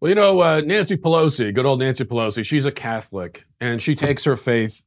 [0.00, 3.94] Well, you know, uh, Nancy Pelosi, good old Nancy Pelosi, she's a Catholic and she
[3.94, 4.86] takes her faith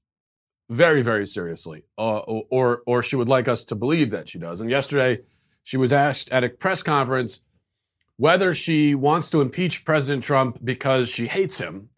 [0.72, 4.60] very, very seriously, uh, or, or she would like us to believe that she does.
[4.60, 5.20] And yesterday,
[5.62, 7.42] she was asked at a press conference
[8.18, 11.90] whether she wants to impeach President Trump because she hates him,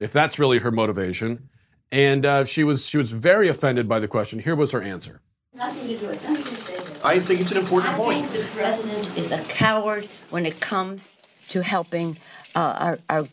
[0.00, 1.48] if that's really her motivation.
[1.92, 4.40] And uh, she was she was very offended by the question.
[4.40, 5.22] Here was her answer.
[5.54, 7.04] Nothing to do with that.
[7.04, 8.26] I think it's an important I point.
[8.26, 11.16] think the president is a coward when it comes
[11.48, 12.18] to helping
[12.54, 13.28] uh, our, our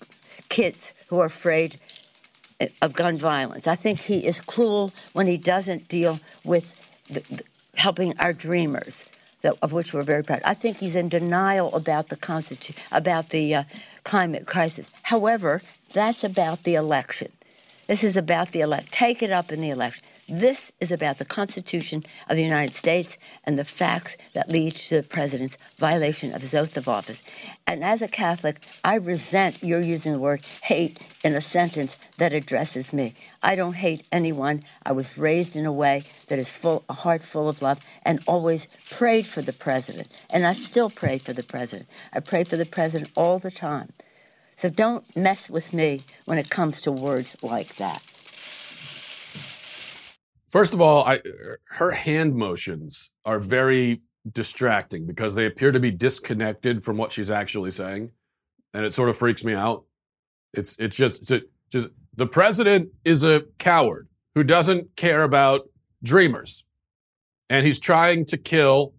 [0.50, 1.80] kids who are afraid
[2.82, 3.68] of gun violence.
[3.68, 6.76] I think he is cruel when he doesn't deal with
[7.10, 7.44] the, the,
[7.76, 9.06] helping our dreamers,
[9.42, 10.42] that, of which we're very proud.
[10.46, 13.64] I think he's in denial about the constitu- about the uh,
[14.04, 14.90] climate crisis.
[15.04, 15.62] However,
[15.94, 17.32] that's about the election.
[17.88, 18.92] This is about the elect.
[18.92, 20.04] Take it up in the election.
[20.28, 25.02] This is about the Constitution of the United States and the facts that lead to
[25.02, 27.22] the president's violation of his oath of office.
[27.68, 32.34] And as a Catholic, I resent your using the word hate in a sentence that
[32.34, 33.14] addresses me.
[33.44, 34.64] I don't hate anyone.
[34.84, 38.20] I was raised in a way that is full, a heart full of love, and
[38.26, 40.08] always prayed for the president.
[40.32, 41.88] And I still pray for the president.
[42.14, 43.94] I pray for the president all the time.
[44.56, 48.02] So don't mess with me when it comes to words like that.
[50.50, 51.20] First of all, I,
[51.66, 57.30] her hand motions are very distracting because they appear to be disconnected from what she's
[57.30, 58.12] actually saying,
[58.74, 59.84] and it sort of freaks me out.
[60.54, 65.68] It's it's just it's just the president is a coward who doesn't care about
[66.04, 66.64] dreamers,
[67.50, 68.94] and he's trying to kill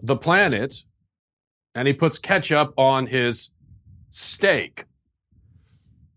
[0.00, 0.84] the planet,
[1.74, 3.52] and he puts ketchup on his
[4.10, 4.84] steak.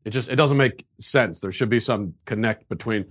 [0.06, 1.40] It just it doesn't make sense.
[1.40, 3.06] There should be some connect between.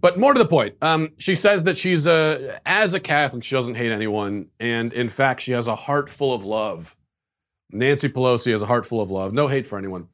[0.00, 3.54] But more to the point, um, she says that she's a as a Catholic, she
[3.54, 6.96] doesn't hate anyone, and in fact, she has a heart full of love.
[7.70, 10.08] Nancy Pelosi has a heart full of love, no hate for anyone.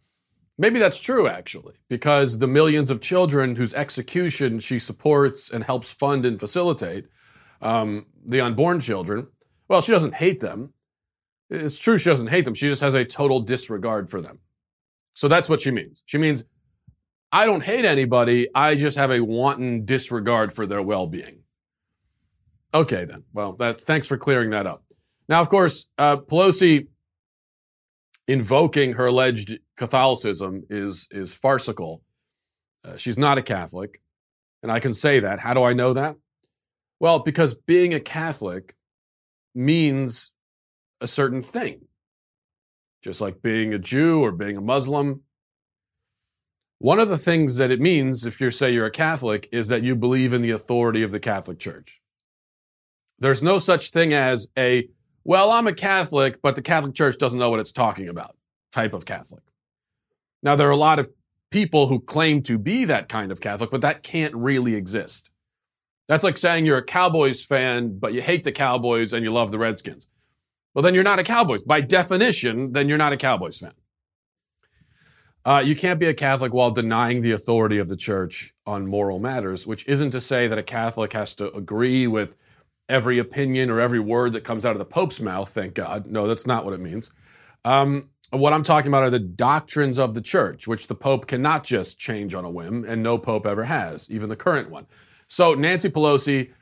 [0.57, 5.93] Maybe that's true, actually, because the millions of children whose execution she supports and helps
[5.93, 7.07] fund and facilitate,
[7.61, 9.27] um, the unborn children,
[9.69, 10.73] well, she doesn't hate them.
[11.51, 12.55] It's true she doesn't hate them.
[12.55, 14.39] She just has a total disregard for them.
[15.15, 16.03] So that's what she means.
[16.07, 16.45] She means
[17.33, 18.49] I don't hate anybody.
[18.55, 21.41] I just have a wanton disregard for their well being.
[22.73, 23.25] Okay, then.
[23.33, 24.85] Well, that, thanks for clearing that up.
[25.29, 26.89] Now, of course, uh, Pelosi
[28.29, 32.03] invoking her alleged Catholicism is, is farcical.
[32.85, 34.01] Uh, she's not a Catholic,
[34.63, 35.41] and I can say that.
[35.41, 36.17] How do I know that?
[37.01, 38.77] Well, because being a Catholic
[39.55, 40.33] means
[41.01, 41.83] a certain thing,
[43.05, 45.21] just like being a Jew or being a Muslim.
[46.79, 49.83] One of the things that it means, if you say you're a Catholic, is that
[49.83, 52.01] you believe in the authority of the Catholic Church.
[53.19, 54.89] There's no such thing as a,
[55.23, 58.37] well, I'm a Catholic, but the Catholic Church doesn't know what it's talking about
[58.73, 59.43] type of Catholic.
[60.43, 61.11] Now, there are a lot of
[61.51, 65.29] people who claim to be that kind of Catholic, but that can't really exist.
[66.09, 69.51] That's like saying you're a Cowboys fan, but you hate the Cowboys and you love
[69.51, 70.07] the Redskins.
[70.75, 71.63] Well, then you're not a Cowboys.
[71.63, 73.73] By definition, then you're not a Cowboys fan.
[75.45, 79.19] Uh, you can't be a Catholic while denying the authority of the church on moral
[79.19, 82.35] matters, which isn't to say that a Catholic has to agree with
[82.89, 86.07] every opinion or every word that comes out of the Pope's mouth, thank God.
[86.07, 87.11] No, that's not what it means.
[87.65, 91.63] Um, what I'm talking about are the doctrines of the church, which the Pope cannot
[91.63, 94.87] just change on a whim, and no Pope ever has, even the current one.
[95.29, 96.53] So Nancy Pelosi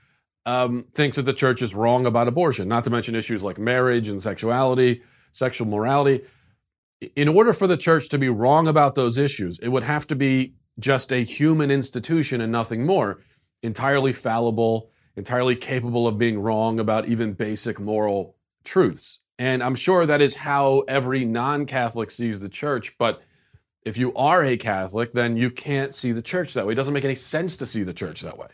[0.46, 4.08] um, thinks that the church is wrong about abortion, not to mention issues like marriage
[4.08, 6.22] and sexuality, sexual morality
[7.16, 10.16] in order for the church to be wrong about those issues, it would have to
[10.16, 13.20] be just a human institution and nothing more,
[13.62, 19.18] entirely fallible, entirely capable of being wrong about even basic moral truths.
[19.38, 22.96] And I'm sure that is how every non Catholic sees the church.
[22.98, 23.22] But
[23.84, 26.72] if you are a Catholic, then you can't see the church that way.
[26.72, 28.48] It doesn't make any sense to see the church that way,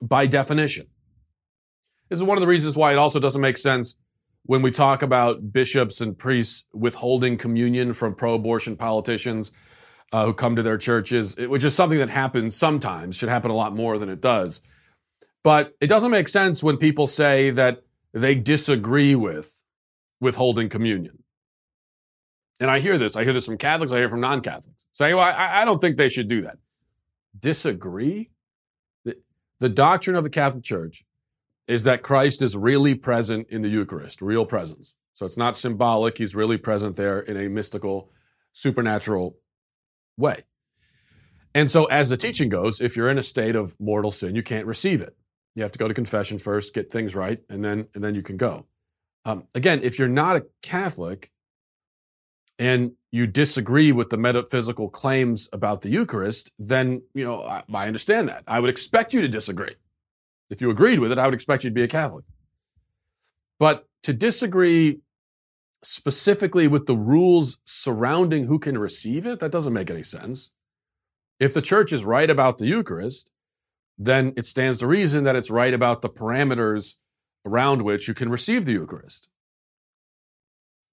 [0.00, 0.86] by definition.
[2.08, 3.96] This is one of the reasons why it also doesn't make sense
[4.44, 9.52] when we talk about bishops and priests withholding communion from pro abortion politicians
[10.12, 13.54] uh, who come to their churches, which is something that happens sometimes, should happen a
[13.54, 14.60] lot more than it does.
[15.42, 17.82] But it doesn't make sense when people say that
[18.12, 19.60] they disagree with
[20.20, 21.22] withholding communion.
[22.58, 23.16] And I hear this.
[23.16, 23.92] I hear this from Catholics.
[23.92, 24.86] I hear from non Catholics.
[24.92, 26.58] Say, well, I, I, don't think they should do that.
[27.38, 28.30] Disagree?
[29.60, 31.04] The, doctrine of the Catholic Church
[31.68, 34.94] is that Christ is really present in the Eucharist, real presence.
[35.12, 38.10] So it's not symbolic, he's really present there in a mystical,
[38.52, 39.36] supernatural
[40.16, 40.44] way.
[41.54, 44.42] And so, as the teaching goes, if you're in a state of mortal sin, you
[44.42, 45.16] can't receive it.
[45.54, 48.22] You have to go to confession first, get things right, and then and then you
[48.22, 48.66] can go.
[49.24, 51.30] Um, again, if you're not a Catholic,
[52.58, 57.86] and you disagree with the metaphysical claims about the Eucharist, then, you know, I, I
[57.86, 58.44] understand that.
[58.46, 59.74] I would expect you to disagree.
[60.48, 62.24] If you agreed with it, I would expect you to be a Catholic.
[63.58, 65.00] But to disagree
[65.82, 70.50] specifically with the rules surrounding who can receive it, that doesn't make any sense.
[71.38, 73.30] If the church is right about the Eucharist,
[73.98, 76.96] then it stands to reason that it's right about the parameters
[77.44, 79.28] around which you can receive the Eucharist.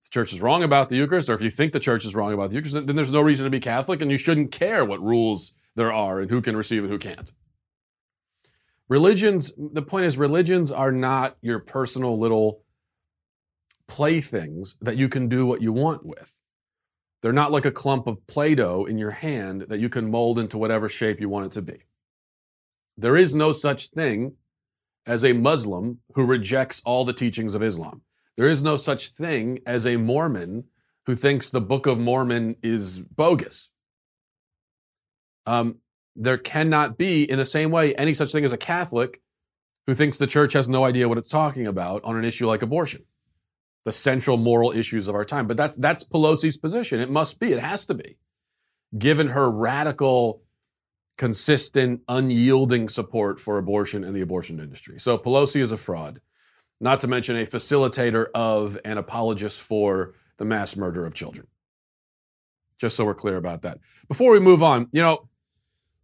[0.08, 2.32] The church is wrong about the Eucharist, or if you think the church is wrong
[2.32, 5.02] about the Eucharist, then there's no reason to be Catholic, and you shouldn't care what
[5.02, 7.34] rules there are and who can receive and who can't.
[8.88, 12.64] Religions, the point is, religions are not your personal little
[13.88, 16.34] playthings that you can do what you want with.
[17.22, 20.40] They're not like a clump of Play Doh in your hand that you can mold
[20.40, 21.84] into whatever shape you want it to be.
[22.98, 24.36] There is no such thing
[25.06, 28.02] as a Muslim who rejects all the teachings of Islam.
[28.38, 30.66] There is no such thing as a Mormon
[31.08, 33.70] who thinks the Book of Mormon is bogus.
[35.46, 35.78] Um,
[36.16, 39.22] there cannot be, in the same way, any such thing as a Catholic
[39.88, 42.62] who thinks the church has no idea what it's talking about on an issue like
[42.62, 43.04] abortion,
[43.86, 45.48] the central moral issues of our time.
[45.48, 47.00] But that's that's Pelosi's position.
[47.00, 47.54] It must be.
[47.54, 48.18] It has to be,
[48.98, 50.44] given her radical,
[51.18, 55.00] consistent, unyielding support for abortion and the abortion industry.
[55.00, 56.20] So Pelosi is a fraud,
[56.80, 61.48] not to mention a facilitator of and apologist for the mass murder of children.
[62.78, 63.80] Just so we're clear about that.
[64.08, 65.28] Before we move on, you know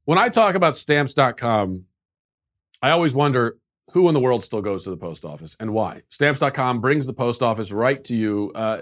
[0.05, 1.85] when I talk about stamps.com,
[2.81, 3.57] I always wonder
[3.91, 6.01] who in the world still goes to the post office and why.
[6.09, 8.51] Stamps.com brings the post office right to you.
[8.55, 8.79] Uh,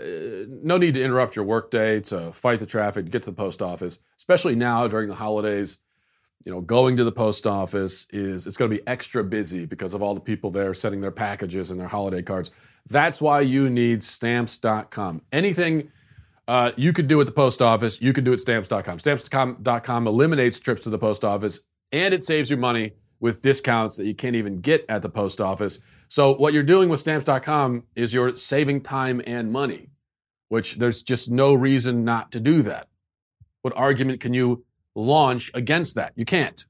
[0.63, 3.61] no need to interrupt your workday to fight the traffic, to get to the post
[3.61, 5.77] office, especially now during the holidays.
[6.45, 9.93] You know, going to the post office is it's going to be extra busy because
[9.93, 12.51] of all the people there sending their packages and their holiday cards.
[12.89, 15.21] That's why you need stamps.com.
[15.31, 15.91] Anything
[16.47, 18.01] uh, you could do at the post office.
[18.01, 18.99] You could do at stamps.com.
[18.99, 21.59] Stamps.com eliminates trips to the post office
[21.91, 25.39] and it saves you money with discounts that you can't even get at the post
[25.39, 25.79] office.
[26.07, 29.89] So, what you're doing with stamps.com is you're saving time and money,
[30.49, 32.87] which there's just no reason not to do that.
[33.61, 34.65] What argument can you
[34.95, 36.13] launch against that?
[36.15, 36.65] You can't.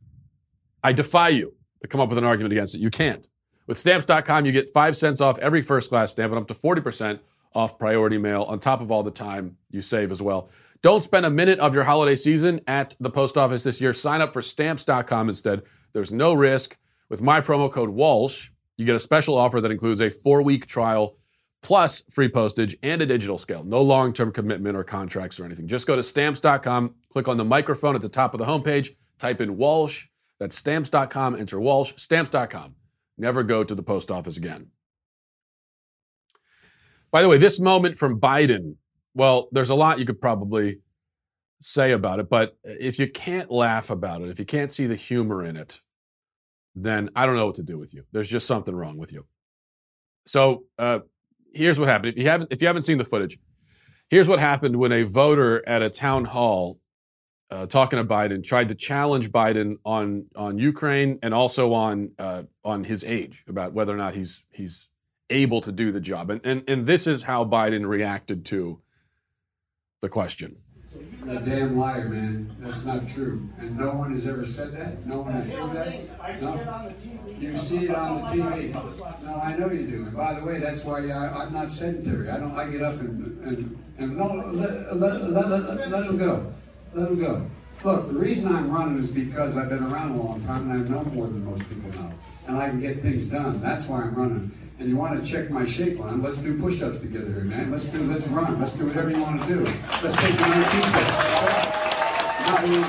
[0.83, 2.81] I defy you to come up with an argument against it.
[2.81, 3.27] You can't.
[3.67, 7.19] With stamps.com, you get five cents off every first class stamp and up to 40%
[7.53, 10.49] off priority mail on top of all the time you save as well.
[10.81, 13.93] Don't spend a minute of your holiday season at the post office this year.
[13.93, 15.63] Sign up for stamps.com instead.
[15.93, 16.77] There's no risk.
[17.09, 20.65] With my promo code Walsh, you get a special offer that includes a four week
[20.65, 21.17] trial
[21.61, 23.63] plus free postage and a digital scale.
[23.63, 25.67] No long term commitment or contracts or anything.
[25.67, 29.41] Just go to stamps.com, click on the microphone at the top of the homepage, type
[29.41, 30.07] in Walsh.
[30.39, 32.75] That's stamps.com, enter Walsh, stamps.com.
[33.17, 34.67] Never go to the post office again.
[37.11, 38.75] By the way, this moment from Biden,
[39.13, 40.79] well, there's a lot you could probably
[41.59, 44.95] say about it, but if you can't laugh about it, if you can't see the
[44.95, 45.81] humor in it,
[46.73, 48.05] then I don't know what to do with you.
[48.11, 49.25] There's just something wrong with you.
[50.25, 50.99] So uh,
[51.53, 52.13] here's what happened.
[52.13, 53.37] If you haven't, if you haven't seen the footage,
[54.09, 56.79] here's what happened when a voter at a town hall
[57.49, 62.43] uh, talking to Biden tried to challenge Biden on on Ukraine and also on uh,
[62.63, 64.89] on his age about whether or not he's he's
[65.29, 66.29] able to do the job.
[66.29, 68.81] And, and, and this is how Biden reacted to
[70.01, 70.57] the question.
[71.27, 72.55] A damn liar, man.
[72.59, 73.47] That's not true.
[73.59, 75.05] And no one has ever said that.
[75.05, 76.41] No one has heard that.
[76.41, 76.93] No.
[77.39, 79.23] You see it on the TV.
[79.25, 80.03] No, I know you do.
[80.03, 82.29] And by the way, that's why I, am not sedentary.
[82.29, 82.57] I don't.
[82.57, 86.53] I get up and and, and no, let, let, let, let, let him go.
[86.93, 87.45] Let him go.
[87.83, 90.89] Look, the reason I'm running is because I've been around a long time and I
[90.89, 92.11] know more than most people know.
[92.47, 93.59] And I can get things done.
[93.61, 97.01] That's why I'm running and you want to check my shape on, let's do push-ups
[97.01, 97.69] together here, man.
[97.69, 98.59] Let's do, let's run.
[98.59, 99.63] Let's do whatever you want to do.
[100.01, 101.27] Let's take the 19 steps.
[102.49, 102.81] Number,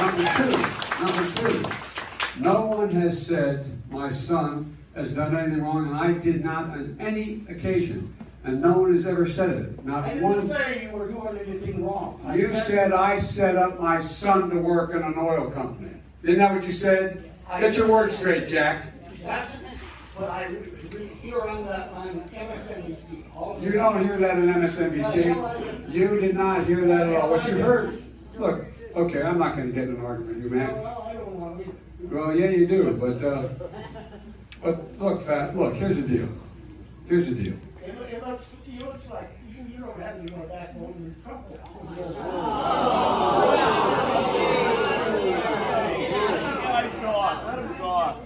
[0.00, 5.96] number two, number two, no one has said my son has done anything wrong, and
[5.96, 8.14] I did not on any occasion.
[8.44, 9.84] And no one has ever said it.
[9.84, 10.48] Not I didn't one.
[10.48, 12.20] say you were doing anything wrong.
[12.24, 15.90] I you said, I set up my son to work in an oil company.
[16.22, 17.28] Isn't that what you said?
[17.58, 18.86] Get your words straight, Jack.
[19.24, 19.56] That's
[20.20, 20.48] what I
[21.22, 23.62] hear on the on MSNBC.
[23.62, 25.90] You don't hear that on MSNBC.
[25.90, 27.30] You did not hear that at all.
[27.30, 28.02] What you heard,
[28.36, 30.76] look, okay, I'm not going to get in an argument with you, man.
[30.76, 31.74] Well, I don't want to.
[32.14, 33.48] Well, yeah, you do, but uh,
[34.62, 35.56] but look, fat.
[35.56, 36.28] Look, here's the deal.
[37.08, 37.54] Here's the deal.
[37.84, 41.46] It, it looks, it looks like you, you don't have any more backbone than Trump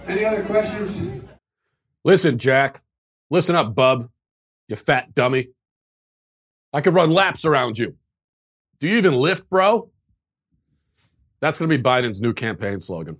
[0.07, 1.14] Any other questions?
[2.05, 2.83] Listen, Jack.
[3.29, 4.09] Listen up, bub.
[4.69, 5.49] You fat dummy.
[6.71, 7.95] I could run laps around you.
[8.79, 9.89] Do you even lift, bro?
[11.41, 13.17] That's going to be Biden's new campaign slogan.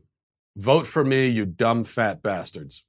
[0.55, 2.85] Vote for me, you dumb fat bastards.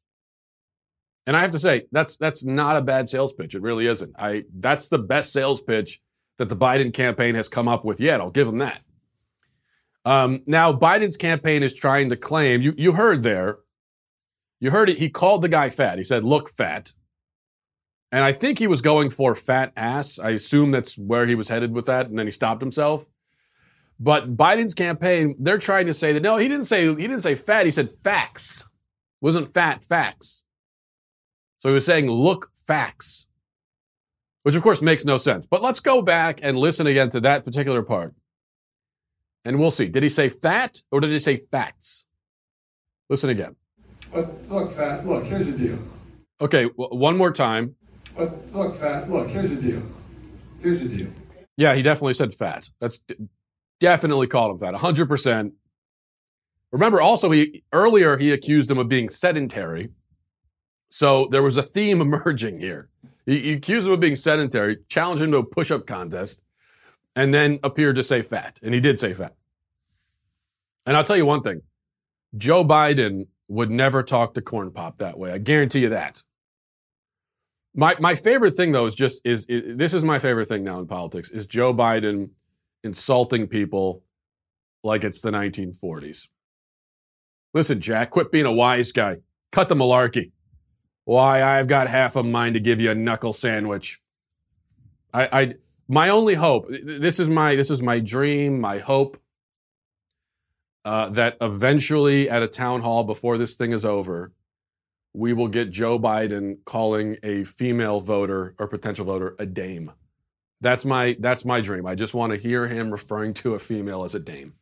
[1.27, 3.55] And I have to say, that's that's not a bad sales pitch.
[3.55, 4.15] It really isn't.
[4.19, 6.01] I that's the best sales pitch
[6.39, 8.21] that the Biden campaign has come up with yet.
[8.21, 8.83] I'll give them that.
[10.05, 13.59] Um, now, Biden's campaign is trying to claim you you heard there,
[14.61, 14.99] you heard it.
[14.99, 15.99] He called the guy fat.
[15.99, 16.93] He said, "Look fat,"
[18.13, 20.19] and I think he was going for fat ass.
[20.19, 23.07] I assume that's where he was headed with that, and then he stopped himself.
[23.99, 27.35] But Biden's campaign, they're trying to say that no, he didn't say he didn't say
[27.35, 27.67] fat.
[27.67, 28.63] He said facts.
[28.63, 30.43] It wasn't fat facts.
[31.59, 33.27] So he was saying, look facts,
[34.43, 35.47] which of course makes no sense.
[35.47, 38.15] But let's go back and listen again to that particular part.
[39.45, 39.89] And we'll see.
[39.89, 42.07] Did he say fat or did he say facts?
[43.09, 43.57] Listen again.
[44.17, 45.79] But look, fat, look, here's the deal.
[46.41, 47.75] Okay, w- one more time.
[48.17, 49.83] But look, fat, look, here's the deal.
[50.63, 51.09] Here's the deal.
[51.59, 52.71] Yeah, he definitely said fat.
[52.81, 53.03] That's
[53.79, 54.73] definitely called him fat.
[54.73, 55.53] 100%.
[56.73, 59.91] Remember also he earlier he accused him of being sedentary.
[60.89, 62.89] So there was a theme emerging here.
[63.27, 66.41] He, he accused him of being sedentary, challenged him to a push-up contest,
[67.17, 68.59] and then appeared to say fat.
[68.63, 69.35] And he did say fat.
[70.87, 71.61] And I'll tell you one thing.
[72.39, 75.31] Joe Biden would never talk to Corn Pop that way.
[75.33, 76.23] I guarantee you that.
[77.75, 80.79] My my favorite thing though is just is, is this is my favorite thing now
[80.79, 82.31] in politics is Joe Biden
[82.83, 84.03] insulting people
[84.83, 86.29] like it's the 1940s.
[87.53, 89.19] Listen, Jack, quit being a wise guy.
[89.53, 90.33] Cut the malarkey.
[91.05, 94.01] Why, I've got half a mind to give you a knuckle sandwich.
[95.15, 95.55] I, I
[95.89, 96.67] my only hope.
[96.69, 99.19] This is my this is my dream, my hope.
[100.87, 104.31] Uh, that eventually, at a town hall before this thing is over,
[105.13, 109.91] we will get Joe Biden calling a female voter or potential voter a dame.
[110.61, 111.87] That's my that's my dream.
[111.87, 114.55] I just want to hear him referring to a female as a dame.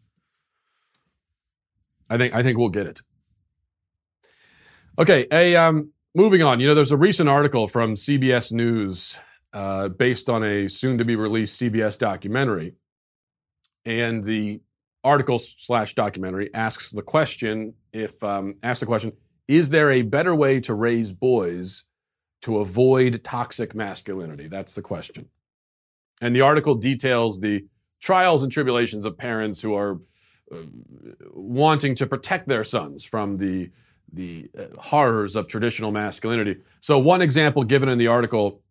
[2.08, 3.02] I think I think we'll get it.
[4.98, 6.58] Okay, a um, moving on.
[6.58, 9.18] You know, there's a recent article from CBS News
[9.52, 12.76] uh, based on a soon-to-be released CBS documentary,
[13.84, 14.62] and the
[15.04, 19.12] article slash documentary asks the question: if um, asks the question,
[19.46, 21.84] is there a better way to raise boys
[22.42, 24.48] to avoid toxic masculinity?
[24.48, 25.28] That's the question.
[26.20, 27.66] And the article details the
[28.00, 30.00] trials and tribulations of parents who are
[30.52, 30.56] uh,
[31.32, 33.70] wanting to protect their sons from the
[34.12, 36.56] the uh, horrors of traditional masculinity.
[36.80, 38.62] So one example given in the article,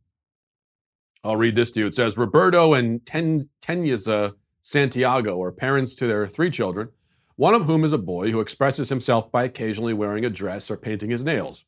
[1.23, 1.87] I'll read this to you.
[1.87, 4.33] It says Roberto and Ten, Tenyasa
[4.65, 6.88] Santiago are parents to their three children,
[7.36, 10.77] one of whom is a boy who expresses himself by occasionally wearing a dress or
[10.77, 11.65] painting his nails.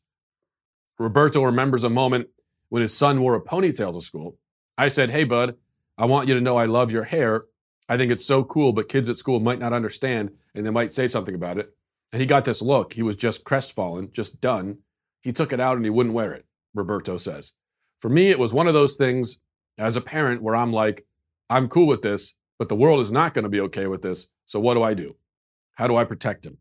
[0.98, 2.28] Roberto remembers a moment
[2.70, 4.38] when his son wore a ponytail to school.
[4.78, 5.56] I said, Hey, bud,
[5.98, 7.44] I want you to know I love your hair.
[7.86, 10.94] I think it's so cool, but kids at school might not understand and they might
[10.94, 11.68] say something about it.
[12.14, 12.94] And he got this look.
[12.94, 14.78] He was just crestfallen, just done.
[15.20, 17.52] He took it out and he wouldn't wear it, Roberto says.
[17.98, 19.38] For me, it was one of those things
[19.76, 21.04] as a parent where I'm like,
[21.50, 24.26] I'm cool with this, but the world is not going to be okay with this.
[24.46, 25.16] So what do I do?
[25.74, 26.58] How do I protect him?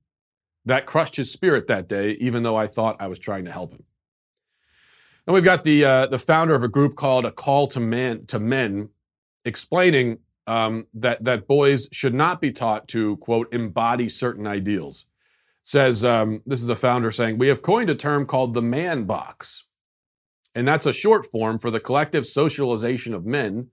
[0.66, 3.74] That crushed his spirit that day, even though I thought I was trying to help
[3.74, 3.84] him.
[5.28, 8.26] And we've got the uh, the founder of a group called A Call to Men
[8.28, 8.90] to Men,
[9.44, 15.06] explaining um, that that boys should not be taught to quote embody certain ideals.
[15.64, 19.06] Says um, this is the founder saying we have coined a term called the man
[19.06, 19.64] box,
[20.54, 23.70] and that's a short form for the collective socialization of men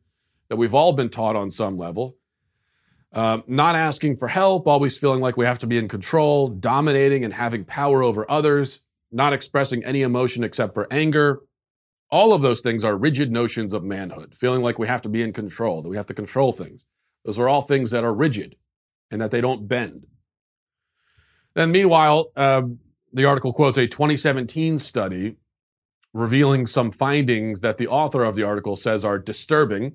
[0.52, 2.18] that we've all been taught on some level.
[3.11, 7.25] Uh, not asking for help, always feeling like we have to be in control, dominating
[7.25, 8.80] and having power over others,
[9.11, 11.40] not expressing any emotion except for anger.
[12.11, 15.23] All of those things are rigid notions of manhood, feeling like we have to be
[15.23, 16.82] in control, that we have to control things.
[17.25, 18.56] Those are all things that are rigid
[19.11, 20.06] and that they don't bend.
[21.54, 22.61] Then, meanwhile, uh,
[23.11, 25.37] the article quotes a 2017 study
[26.12, 29.94] revealing some findings that the author of the article says are disturbing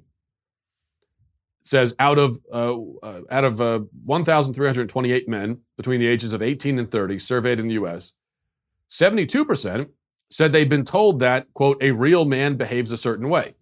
[1.68, 6.80] says out of uh, uh, out of uh, 1,328 men between the ages of 18
[6.80, 8.14] and 30 surveyed in the U.S.,
[8.88, 9.90] 72 percent
[10.30, 13.56] said they've been told that quote a real man behaves a certain way.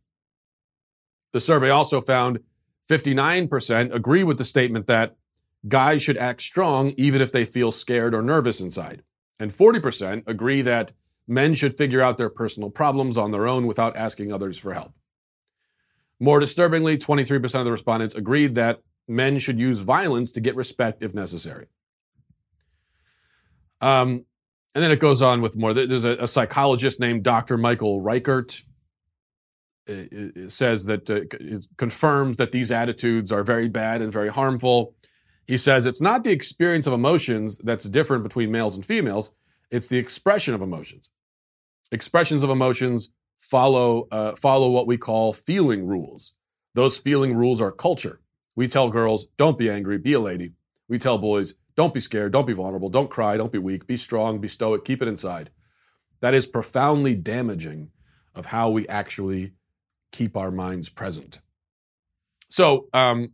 [1.33, 2.39] The survey also found
[2.83, 5.15] 59 percent agree with the statement that
[5.67, 9.01] guys should act strong even if they feel scared or nervous inside,
[9.39, 10.91] and 40 percent agree that
[11.27, 14.93] men should figure out their personal problems on their own without asking others for help.
[16.19, 21.03] More disturbingly, 23% of the respondents agreed that men should use violence to get respect
[21.03, 21.67] if necessary.
[23.81, 24.25] Um,
[24.73, 25.73] and then it goes on with more.
[25.73, 27.57] There's a, a psychologist named Dr.
[27.57, 28.63] Michael Reichert.
[29.87, 31.21] it, it says that uh,
[31.77, 34.95] confirms that these attitudes are very bad and very harmful.
[35.47, 39.31] He says it's not the experience of emotions that's different between males and females,
[39.71, 41.09] it's the expression of emotions.
[41.91, 46.33] Expressions of emotions follow uh, follow what we call feeling rules.
[46.73, 48.19] Those feeling rules are culture.
[48.55, 50.53] We tell girls, don't be angry, be a lady.
[50.87, 53.97] We tell boys, don't be scared, don't be vulnerable, don't cry, don't be weak, be
[53.97, 55.51] strong, be stoic, keep it inside.
[56.21, 57.91] That is profoundly damaging
[58.33, 59.53] of how we actually
[60.11, 61.39] keep our minds present.
[62.49, 63.33] So, um,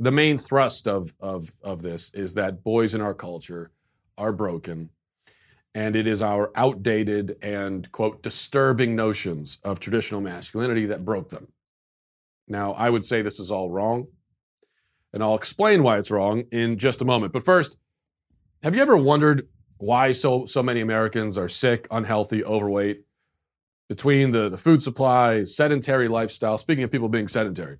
[0.00, 3.70] the main thrust of, of, of this is that boys in our culture
[4.18, 4.90] are broken,
[5.74, 11.48] and it is our outdated and, quote, disturbing notions of traditional masculinity that broke them.
[12.46, 14.06] Now, I would say this is all wrong,
[15.12, 17.32] and I'll explain why it's wrong in just a moment.
[17.32, 17.76] But first,
[18.62, 23.04] have you ever wondered why so, so many Americans are sick, unhealthy, overweight,
[23.88, 26.58] between the, the food supply, sedentary lifestyle.
[26.58, 27.78] Speaking of people being sedentary,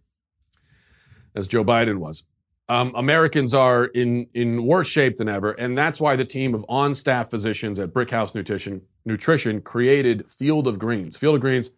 [1.34, 2.24] as Joe Biden was,
[2.68, 5.52] um, Americans are in, in worse shape than ever.
[5.52, 10.66] And that's why the team of on staff physicians at Brickhouse Nutrition, Nutrition created Field
[10.66, 11.16] of Greens.
[11.16, 11.70] Field of Greens,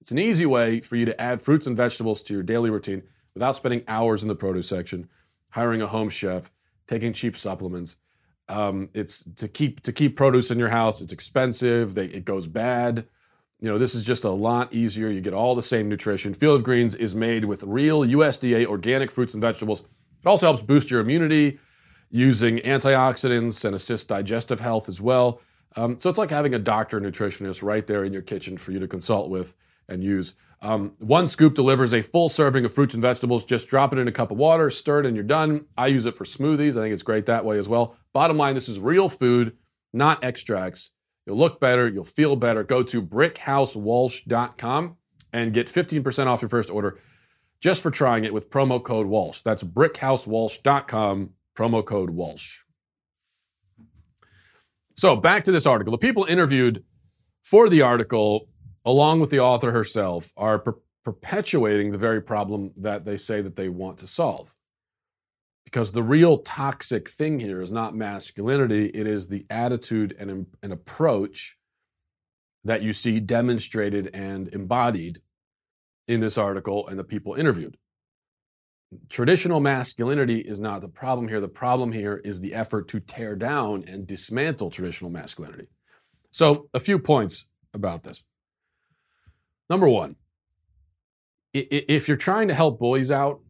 [0.00, 3.02] it's an easy way for you to add fruits and vegetables to your daily routine
[3.34, 5.08] without spending hours in the produce section,
[5.50, 6.50] hiring a home chef,
[6.88, 7.96] taking cheap supplements.
[8.48, 11.00] Um, it's to keep to keep produce in your house.
[11.00, 11.94] It's expensive.
[11.94, 13.06] They, it goes bad.
[13.60, 15.08] You know, this is just a lot easier.
[15.08, 16.34] You get all the same nutrition.
[16.34, 19.84] Field of Greens is made with real USDA organic fruits and vegetables.
[20.24, 21.58] It also helps boost your immunity
[22.10, 25.40] using antioxidants and assist digestive health as well.
[25.76, 28.78] Um, so it's like having a doctor nutritionist right there in your kitchen for you
[28.78, 29.54] to consult with
[29.88, 30.34] and use.
[30.60, 33.44] Um, one scoop delivers a full serving of fruits and vegetables.
[33.44, 35.66] Just drop it in a cup of water, stir it, and you're done.
[35.76, 36.76] I use it for smoothies.
[36.76, 37.96] I think it's great that way as well.
[38.12, 39.56] Bottom line, this is real food,
[39.92, 40.92] not extracts.
[41.26, 42.62] You'll look better, you'll feel better.
[42.62, 44.96] Go to brickhousewalsh.com
[45.32, 46.98] and get 15% off your first order
[47.62, 49.40] just for trying it with promo code Walsh.
[49.42, 52.58] That's brickhousewalsh.com, promo code Walsh.
[54.96, 55.92] So back to this article.
[55.92, 56.84] The people interviewed
[57.42, 58.48] for the article,
[58.84, 63.56] along with the author herself, are per- perpetuating the very problem that they say that
[63.56, 64.54] they want to solve.
[65.64, 70.72] Because the real toxic thing here is not masculinity, it is the attitude and an
[70.72, 71.56] approach
[72.64, 75.20] that you see demonstrated and embodied
[76.08, 77.76] in this article and the people interviewed.
[79.08, 81.40] Traditional masculinity is not the problem here.
[81.40, 85.68] The problem here is the effort to tear down and dismantle traditional masculinity.
[86.30, 88.22] So, a few points about this.
[89.70, 90.16] Number one,
[91.54, 93.40] if you're trying to help boys out,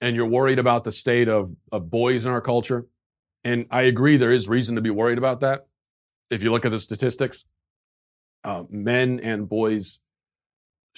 [0.00, 2.86] and you're worried about the state of, of boys in our culture,
[3.44, 5.66] and I agree there is reason to be worried about that.
[6.30, 7.44] If you look at the statistics,
[8.44, 9.98] uh, men and boys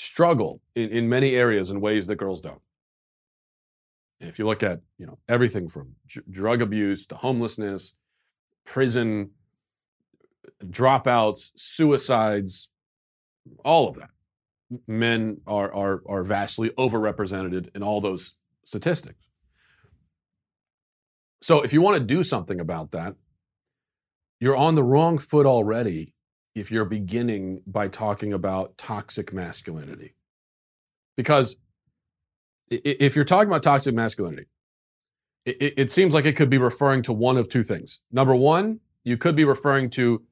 [0.01, 2.63] struggle in, in many areas in ways that girls don't.
[4.21, 5.95] if you look at you know everything from
[6.31, 7.95] drug abuse to homelessness,
[8.65, 9.31] prison,
[10.65, 12.69] dropouts, suicides,
[13.65, 14.11] all of that,
[14.87, 18.35] men are are are vastly overrepresented in all those
[18.65, 19.27] statistics.
[21.43, 23.17] So if you want to do something about that,
[24.41, 26.15] you're on the wrong foot already
[26.55, 30.15] if you're beginning by talking about toxic masculinity.
[31.17, 31.57] Because
[32.71, 34.47] if you're talking about toxic masculinity,
[35.45, 38.01] it, it, seems like it could be referring to one of two things.
[38.13, 40.23] Number one, you could be referring to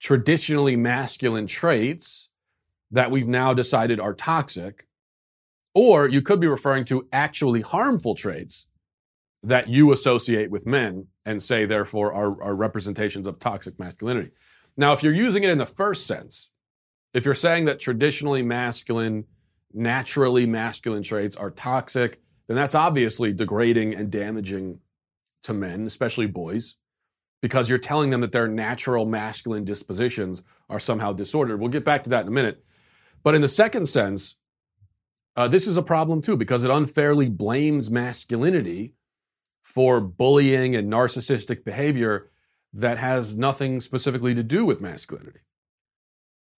[0.00, 2.28] traditionally masculine traits
[2.90, 4.86] that we've now decided are toxic
[5.74, 8.66] or you could be referring to actually harmful traits
[9.42, 14.30] that you associate with men and say, therefore, are, are representations of toxic masculinity.
[14.76, 16.50] Now, if you're using it in the first sense,
[17.14, 19.24] if you're saying that traditionally masculine,
[19.72, 24.80] naturally masculine traits are toxic, then that's obviously degrading and damaging
[25.42, 26.76] to men, especially boys,
[27.40, 31.60] because you're telling them that their natural masculine dispositions are somehow disordered.
[31.60, 32.64] We'll get back to that in a minute.
[33.22, 34.36] But in the second sense,
[35.36, 38.94] uh, this is a problem too because it unfairly blames masculinity
[39.62, 42.30] for bullying and narcissistic behavior
[42.76, 45.40] that has nothing specifically to do with masculinity.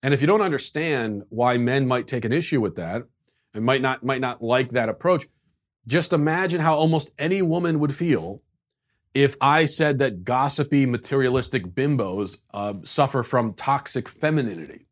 [0.02, 3.04] And if you don't understand why men might take an issue with that
[3.54, 5.26] and might not might not like that approach,
[5.86, 8.42] just imagine how almost any woman would feel
[9.14, 14.86] if I said that gossipy, materialistic bimbos uh, suffer from toxic femininity.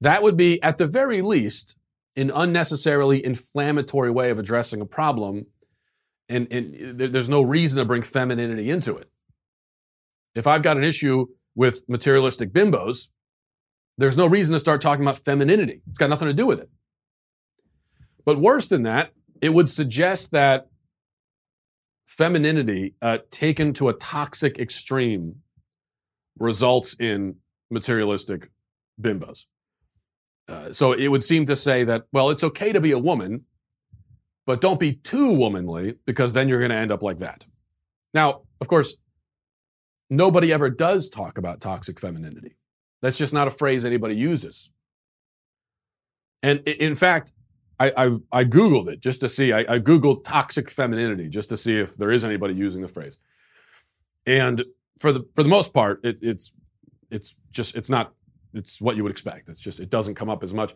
[0.00, 1.76] That would be, at the very least,
[2.16, 5.46] an unnecessarily inflammatory way of addressing a problem,
[6.28, 9.10] and, and there's no reason to bring femininity into it.
[10.34, 13.08] If I've got an issue with materialistic bimbos,
[13.96, 15.82] There's no reason to start talking about femininity.
[15.88, 16.68] It's got nothing to do with it.
[18.24, 20.66] But worse than that, it would suggest that
[22.06, 25.36] femininity uh, taken to a toxic extreme
[26.38, 27.36] results in
[27.70, 28.50] materialistic
[29.00, 29.46] bimbos.
[30.48, 33.44] Uh, so it would seem to say that, well, it's okay to be a woman,
[34.46, 37.46] but don't be too womanly because then you're going to end up like that.
[38.12, 38.94] Now, of course,
[40.16, 42.56] nobody ever does talk about toxic femininity.
[43.02, 44.70] That's just not a phrase anybody uses.
[46.42, 47.32] And in fact,
[47.80, 49.52] I, I, I Googled it just to see.
[49.52, 53.18] I, I Googled toxic femininity just to see if there is anybody using the phrase.
[54.26, 54.64] And
[55.00, 56.52] for the for the most part, it, it's
[57.10, 58.12] it's just it's not
[58.52, 59.48] it's what you would expect.
[59.48, 60.74] It's just it doesn't come up as much.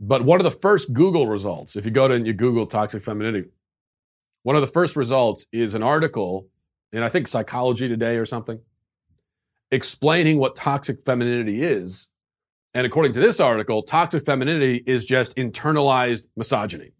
[0.00, 3.02] But one of the first Google results, if you go to and you Google toxic
[3.02, 3.48] femininity,
[4.42, 6.48] one of the first results is an article
[6.92, 8.60] in I think Psychology Today or something,
[9.74, 12.08] explaining what toxic femininity is
[12.74, 16.90] and according to this article, toxic femininity is just internalized misogyny.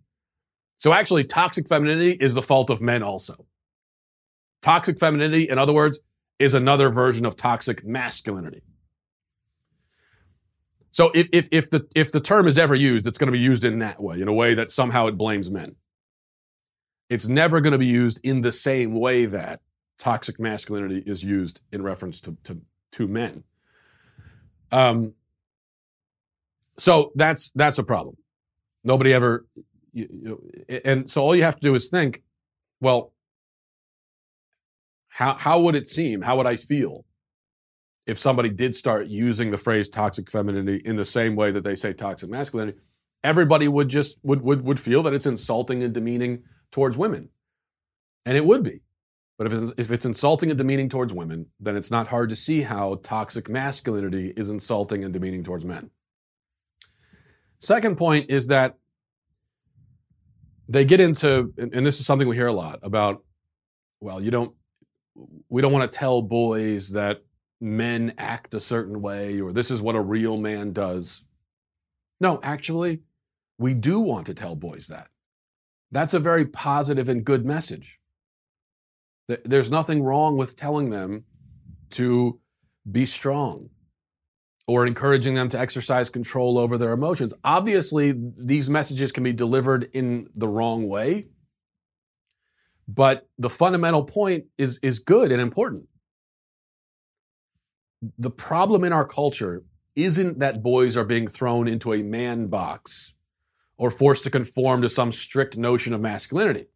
[0.79, 3.47] So actually, toxic femininity is the fault of men also.
[4.63, 5.99] Toxic femininity, in other words,
[6.39, 8.63] is another version of toxic masculinity.
[10.93, 13.41] So if, if, if, the, if the term is ever used, it's going to be
[13.41, 15.75] used in that way, in a way that somehow it blames men.
[17.11, 19.61] It's never going to be used in the same way that
[19.99, 22.61] toxic masculinity is used in reference to, to,
[22.93, 23.45] to men.
[24.73, 25.15] Um,
[26.79, 28.17] so that's that's a problem.
[28.83, 29.47] Nobody ever,
[29.93, 30.51] you, you,
[30.85, 32.23] and so all you have to do is think,
[32.81, 33.13] well,
[35.09, 36.23] how how would it seem?
[36.23, 37.05] How would I feel
[38.07, 41.77] if somebody did start using the phrase toxic femininity in the same way that they
[41.77, 42.79] say toxic masculinity?
[43.23, 47.29] Everybody would just would would would feel that it's insulting and demeaning towards women,
[48.27, 48.81] and it would be.
[49.37, 52.37] But if it's, if it's insulting and demeaning towards women, then it's not hard to
[52.37, 55.91] see how toxic masculinity is insulting and demeaning towards men.
[57.59, 58.77] Second point is that
[60.69, 63.25] they get into, and this is something we hear a lot about,
[64.01, 64.55] well, you don't,
[65.49, 67.23] we don't want to tell boys that
[67.61, 71.25] men act a certain way or this is what a real man does.
[72.21, 73.01] No, actually,
[73.59, 75.09] we do want to tell boys that.
[75.91, 77.99] That's a very positive and good message.
[79.27, 81.25] There's nothing wrong with telling them
[81.91, 82.41] to
[82.91, 83.71] be strong,
[84.67, 87.33] or encouraging them to exercise control over their emotions.
[87.45, 91.29] Obviously, these messages can be delivered in the wrong way,
[92.89, 95.89] but the fundamental point is, is good and important.
[98.19, 99.65] The problem in our culture
[99.97, 103.15] isn't that boys are being thrown into a man box
[103.79, 106.67] or forced to conform to some strict notion of masculinity.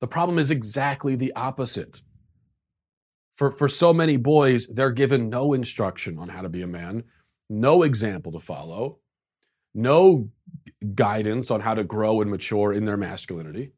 [0.00, 2.02] The problem is exactly the opposite
[3.34, 7.02] for, for so many boys, they're given no instruction on how to be a man,
[7.50, 8.98] no example to follow,
[9.74, 10.30] no
[10.94, 13.72] guidance on how to grow and mature in their masculinity.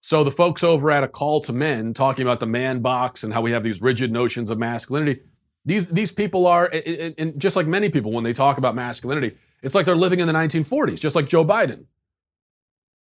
[0.00, 3.32] So the folks over at a call to men talking about the man box and
[3.32, 5.20] how we have these rigid notions of masculinity,
[5.64, 6.70] these these people are
[7.16, 10.26] and just like many people when they talk about masculinity, it's like they're living in
[10.26, 11.86] the 1940s, just like Joe Biden.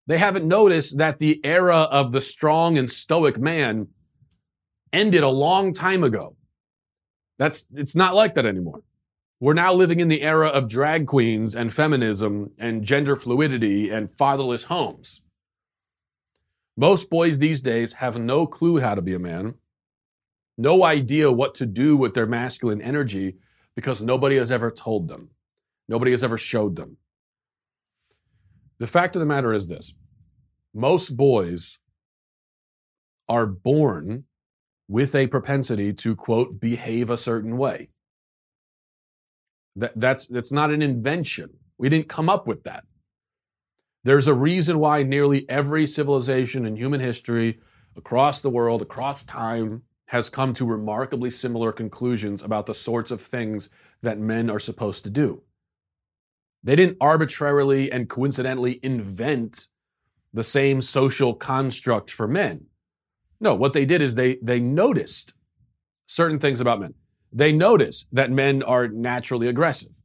[0.09, 3.88] They haven't noticed that the era of the strong and stoic man
[4.90, 6.35] ended a long time ago.
[7.38, 8.83] That's it's not like that anymore.
[9.38, 14.11] We're now living in the era of drag queens and feminism and gender fluidity and
[14.11, 15.21] fatherless homes.
[16.75, 19.57] Most boys these days have no clue how to be a man,
[20.57, 23.37] no idea what to do with their masculine energy
[23.77, 25.29] because nobody has ever told them.
[25.87, 26.97] Nobody has ever showed them.
[28.79, 29.93] The fact of the matter is this
[30.75, 31.79] most boys
[33.29, 34.25] are born
[34.88, 37.91] with a propensity to quote behave a certain way.
[39.77, 41.51] That, that's that's not an invention.
[41.77, 42.85] We didn't come up with that.
[44.05, 47.61] There's a reason why nearly every civilization in human history
[47.97, 53.21] across the world, across time, has come to remarkably similar conclusions about the sorts of
[53.21, 53.69] things
[54.03, 55.43] that men are supposed to do.
[56.62, 59.68] They didn't arbitrarily and coincidentally invent
[60.33, 62.66] the same social construct for men.
[63.40, 65.35] No, what they did is they they noticed
[66.07, 66.94] certain things about men.
[67.33, 70.03] They noticed that men are naturally aggressive.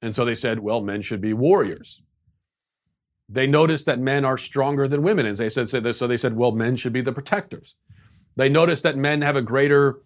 [0.00, 2.02] And so they said, well, men should be warriors.
[3.28, 5.26] They noticed that men are stronger than women.
[5.26, 7.74] And they said, so they said, well, men should be the protectors.
[8.36, 10.00] They noticed that men have a greater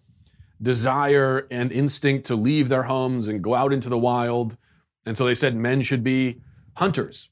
[0.61, 4.57] desire and instinct to leave their homes and go out into the wild.
[5.05, 6.41] And so they said men should be
[6.75, 7.29] hunters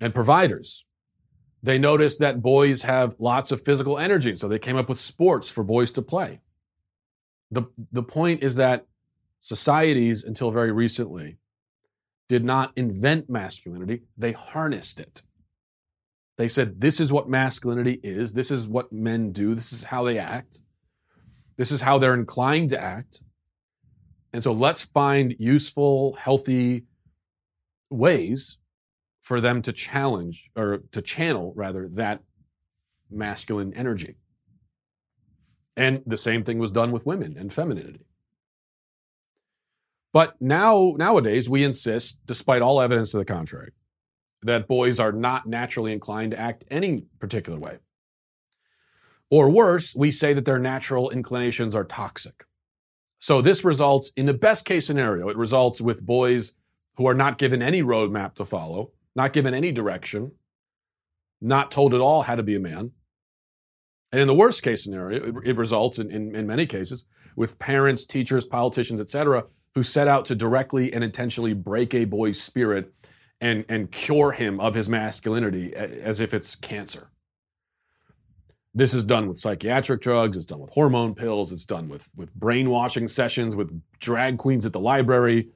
[0.00, 0.84] and providers.
[1.62, 5.48] They noticed that boys have lots of physical energy, so they came up with sports
[5.48, 6.40] for boys to play.
[7.50, 8.86] The, the point is that
[9.40, 11.38] societies until very recently
[12.28, 15.22] did not invent masculinity, they harnessed it.
[16.38, 20.04] They said, this is what masculinity is, this is what men do, this is how
[20.04, 20.60] they act,
[21.56, 23.22] this is how they're inclined to act.
[24.36, 26.84] And so let's find useful, healthy
[27.88, 28.58] ways
[29.22, 32.20] for them to challenge or to channel rather that
[33.10, 34.16] masculine energy.
[35.74, 38.04] And the same thing was done with women and femininity.
[40.12, 43.72] But now, nowadays, we insist, despite all evidence to the contrary,
[44.42, 47.78] that boys are not naturally inclined to act any particular way.
[49.30, 52.44] Or worse, we say that their natural inclinations are toxic.
[53.18, 56.52] So this results, in the best case scenario, it results with boys
[56.96, 60.32] who are not given any roadmap to follow, not given any direction,
[61.40, 62.92] not told at all how to be a man.
[64.12, 67.58] And in the worst case scenario, it, it results in, in, in many cases with
[67.58, 72.92] parents, teachers, politicians, etc., who set out to directly and intentionally break a boy's spirit
[73.40, 77.10] and, and cure him of his masculinity as if it's cancer.
[78.76, 82.34] This is done with psychiatric drugs, it's done with hormone pills, it's done with, with
[82.34, 85.48] brainwashing sessions, with drag queens at the library,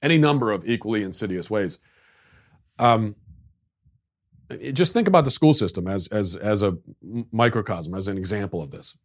[0.00, 1.80] any number of equally insidious ways.
[2.78, 3.16] Um,
[4.72, 6.78] just think about the school system as, as, as a
[7.32, 8.96] microcosm, as an example of this.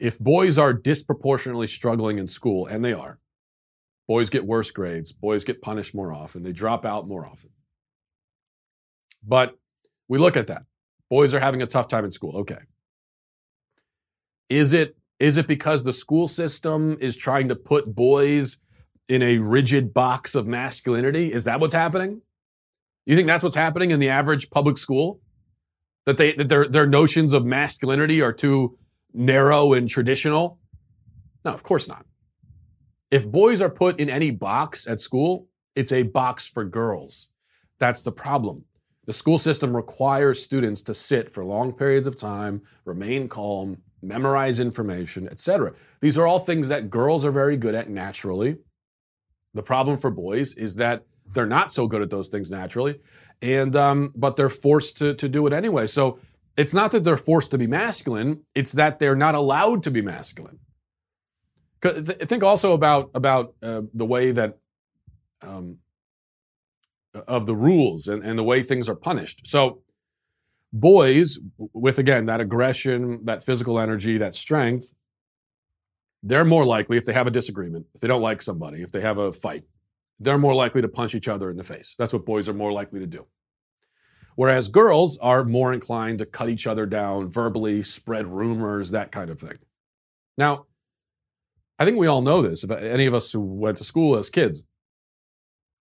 [0.00, 3.20] If boys are disproportionately struggling in school, and they are,
[4.08, 7.50] boys get worse grades, boys get punished more often, they drop out more often.
[9.22, 9.56] But
[10.08, 10.62] we look at that.
[11.10, 12.36] Boys are having a tough time in school.
[12.38, 12.58] Okay.
[14.48, 18.58] Is it is it because the school system is trying to put boys
[19.08, 21.32] in a rigid box of masculinity?
[21.32, 22.22] Is that what's happening?
[23.06, 25.20] You think that's what's happening in the average public school?
[26.04, 28.78] That they that their their notions of masculinity are too
[29.12, 30.58] narrow and traditional?
[31.44, 32.04] No, of course not.
[33.10, 37.28] If boys are put in any box at school, it's a box for girls.
[37.78, 38.64] That's the problem.
[39.06, 44.58] The school system requires students to sit for long periods of time, remain calm, memorize
[44.58, 45.72] information, etc.
[46.00, 48.56] These are all things that girls are very good at naturally.
[49.54, 53.00] The problem for boys is that they're not so good at those things naturally,
[53.40, 55.86] and um, but they're forced to to do it anyway.
[55.86, 56.18] So
[56.56, 60.02] it's not that they're forced to be masculine; it's that they're not allowed to be
[60.02, 60.58] masculine.
[61.82, 64.58] Think also about about uh, the way that
[65.42, 65.78] um,
[67.26, 69.46] of the rules and, and the way things are punished.
[69.46, 69.82] So,
[70.72, 74.92] boys, with again that aggression, that physical energy, that strength,
[76.22, 79.00] they're more likely, if they have a disagreement, if they don't like somebody, if they
[79.00, 79.64] have a fight,
[80.18, 81.94] they're more likely to punch each other in the face.
[81.98, 83.26] That's what boys are more likely to do.
[84.34, 89.30] Whereas girls are more inclined to cut each other down verbally, spread rumors, that kind
[89.30, 89.58] of thing.
[90.36, 90.66] Now,
[91.78, 92.64] I think we all know this.
[92.64, 94.62] If any of us who went to school as kids,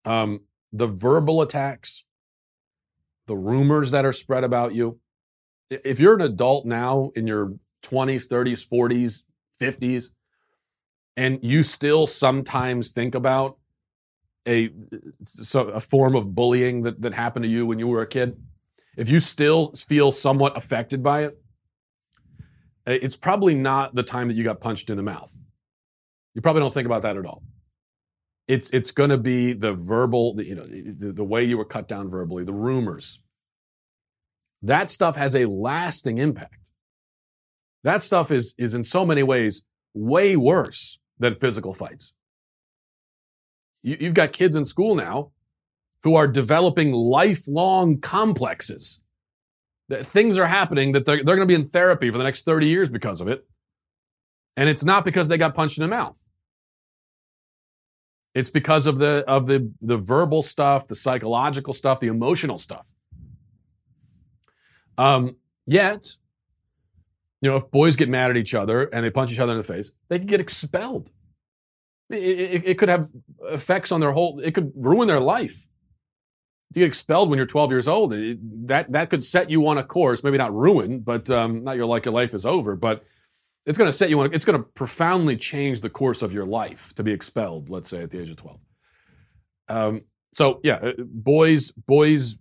[0.05, 0.41] um,
[0.75, 2.03] the verbal attacks,
[3.27, 4.99] the rumors that are spread about you.
[5.69, 9.23] If you're an adult now in your 20s, 30s, 40s,
[9.59, 10.09] 50s,
[11.15, 13.57] and you still sometimes think about
[14.45, 14.69] a,
[15.53, 18.37] a form of bullying that, that happened to you when you were a kid,
[18.97, 21.41] if you still feel somewhat affected by it,
[22.85, 25.33] it's probably not the time that you got punched in the mouth.
[26.33, 27.41] You probably don't think about that at all
[28.47, 31.65] it's it's going to be the verbal, the, you know, the, the way you were
[31.65, 33.19] cut down verbally, the rumors.
[34.61, 36.71] That stuff has a lasting impact.
[37.83, 42.13] That stuff is is in so many ways way worse than physical fights.
[43.81, 45.31] You, you've got kids in school now
[46.03, 48.99] who are developing lifelong complexes.
[49.89, 52.67] Things are happening that they're, they're going to be in therapy for the next 30
[52.67, 53.45] years because of it.
[54.57, 56.23] And it's not because they got punched in the mouth.
[58.35, 62.91] It's because of the of the the verbal stuff, the psychological stuff, the emotional stuff.
[64.97, 66.05] Um, yet,
[67.41, 69.57] you know, if boys get mad at each other and they punch each other in
[69.57, 71.11] the face, they can get expelled.
[72.09, 73.07] It, it, it could have
[73.43, 74.39] effects on their whole.
[74.41, 75.67] It could ruin their life.
[76.73, 78.13] You get expelled when you're 12 years old.
[78.13, 81.77] It, that that could set you on a course, maybe not ruin, but um, not
[81.77, 83.05] your like your life is over, but
[83.65, 86.45] it's going to set you on, it's going to profoundly change the course of your
[86.45, 88.59] life to be expelled, let's say at the age of 12.
[89.67, 90.01] Um,
[90.33, 92.37] so yeah, uh, boys, boys,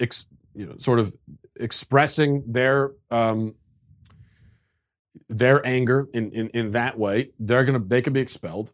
[0.00, 1.14] ex, you know, sort of
[1.56, 3.54] expressing their, um,
[5.28, 8.72] their anger in, in, in that way, they're going to, they could be expelled.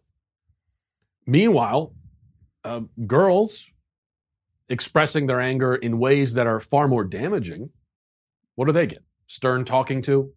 [1.26, 1.92] Meanwhile,
[2.62, 3.70] uh, girls
[4.68, 7.70] expressing their anger in ways that are far more damaging,
[8.54, 9.02] what do they get?
[9.26, 10.32] Stern talking to,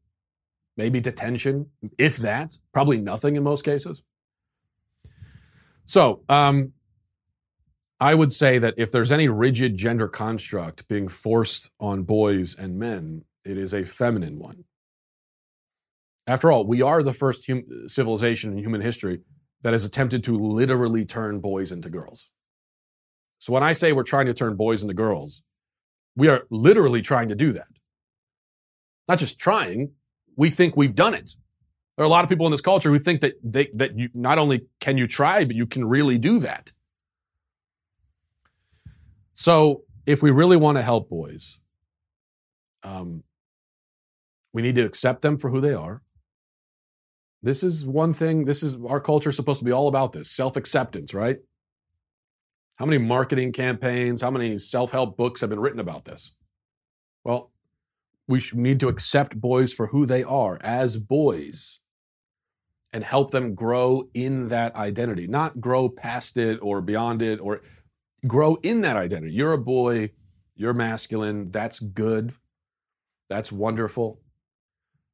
[0.77, 4.03] maybe detention, if that, probably nothing in most cases.
[5.85, 6.73] So, um,
[7.99, 12.77] I would say that if there's any rigid gender construct being forced on boys and
[12.77, 14.65] men, it is a feminine one.
[16.27, 19.21] After all, we are the first hum- civilization in human history
[19.63, 22.29] that has attempted to literally turn boys into girls.
[23.39, 25.41] So when I say we're trying to turn boys into girls,
[26.15, 27.67] we are literally trying to do that.
[29.07, 29.91] Not just trying,
[30.37, 31.31] we think we've done it.
[31.97, 34.09] There are a lot of people in this culture who think that they that you
[34.13, 36.71] not only can you try, but you can really do that.
[39.33, 41.59] So if we really want to help boys,
[42.83, 43.23] um,
[44.53, 46.01] we need to accept them for who they are.
[47.43, 50.31] This is one thing, this is our culture is supposed to be all about this
[50.31, 51.37] self acceptance, right?
[52.77, 56.31] How many marketing campaigns, how many self help books have been written about this?
[57.23, 57.51] Well,
[58.27, 61.79] we need to accept boys for who they are as boys
[62.91, 67.61] and help them grow in that identity, not grow past it or beyond it or
[68.25, 69.33] grow in that identity.
[69.33, 70.11] You're a boy,
[70.55, 72.33] you're masculine, that's good,
[73.29, 74.21] that's wonderful.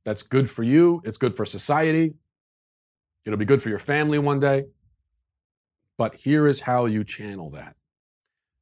[0.05, 2.15] That's good for you, it's good for society,
[3.25, 4.65] it'll be good for your family one day.
[5.97, 7.75] But here is how you channel that.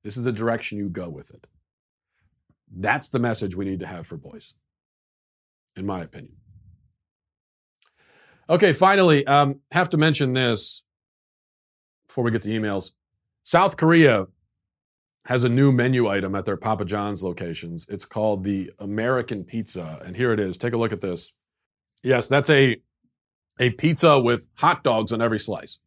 [0.04, 1.48] This is the direction you go with it.
[2.74, 4.54] That's the message we need to have for boys,
[5.76, 6.36] in my opinion.
[8.50, 10.84] Okay, finally, um, have to mention this
[12.08, 12.92] before we get to emails.
[13.44, 14.28] South Korea
[15.26, 17.86] has a new menu item at their Papa John's locations.
[17.90, 20.58] It's called the American Pizza, and here it is.
[20.58, 21.32] Take a look at this.
[22.04, 22.82] Yes, that's a
[23.60, 25.78] a pizza with hot dogs on every slice.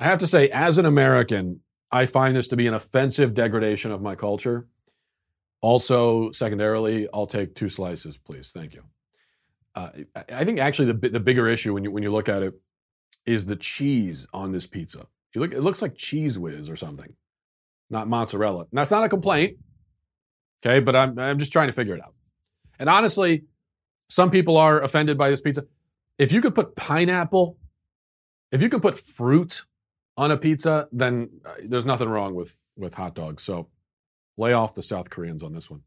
[0.00, 1.60] I have to say, as an American,
[1.90, 4.66] I find this to be an offensive degradation of my culture.
[5.64, 8.52] Also, secondarily, I'll take two slices, please.
[8.52, 8.82] Thank you.
[9.74, 9.88] Uh,
[10.30, 12.52] I think actually the the bigger issue when you when you look at it
[13.24, 15.06] is the cheese on this pizza.
[15.34, 17.14] You look, it looks like Cheez Whiz or something,
[17.88, 18.66] not mozzarella.
[18.72, 19.56] Now, it's not a complaint,
[20.62, 22.12] okay, but I'm I'm just trying to figure it out.
[22.78, 23.44] And honestly,
[24.10, 25.64] some people are offended by this pizza.
[26.18, 27.56] If you could put pineapple,
[28.52, 29.62] if you could put fruit
[30.18, 33.42] on a pizza, then uh, there's nothing wrong with with hot dogs.
[33.42, 33.70] So
[34.36, 35.82] lay off the South Koreans on this one.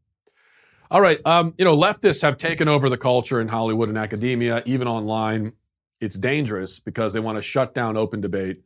[0.90, 4.62] All right, um, you know, leftists have taken over the culture in Hollywood and academia,
[4.64, 5.52] even online.
[6.00, 8.62] It's dangerous because they want to shut down open debate.